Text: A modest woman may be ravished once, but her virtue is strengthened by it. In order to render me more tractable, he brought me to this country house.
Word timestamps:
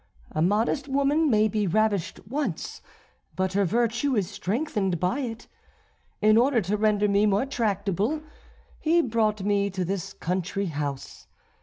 A 0.31 0.41
modest 0.41 0.87
woman 0.87 1.29
may 1.29 1.47
be 1.47 1.67
ravished 1.67 2.21
once, 2.27 2.81
but 3.35 3.53
her 3.53 3.65
virtue 3.65 4.15
is 4.15 4.27
strengthened 4.31 4.99
by 4.99 5.19
it. 5.19 5.45
In 6.23 6.37
order 6.39 6.59
to 6.59 6.75
render 6.75 7.07
me 7.07 7.27
more 7.27 7.45
tractable, 7.45 8.23
he 8.79 9.03
brought 9.03 9.43
me 9.43 9.69
to 9.69 9.85
this 9.85 10.13
country 10.13 10.65
house. 10.65 11.27